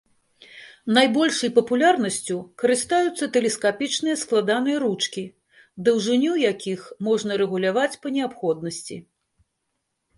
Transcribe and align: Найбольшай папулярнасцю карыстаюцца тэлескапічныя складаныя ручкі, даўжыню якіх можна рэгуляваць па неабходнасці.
Найбольшай 0.97 1.51
папулярнасцю 1.57 2.37
карыстаюцца 2.63 3.29
тэлескапічныя 3.35 4.15
складаныя 4.23 4.77
ручкі, 4.87 5.23
даўжыню 5.89 6.33
якіх 6.51 6.81
можна 7.09 7.31
рэгуляваць 7.43 7.91
па 8.05 8.15
неабходнасці. 8.17 8.95